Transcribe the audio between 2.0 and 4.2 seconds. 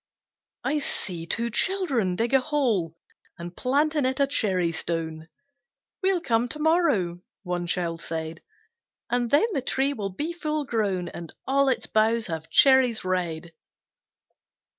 dig a hole And plant in it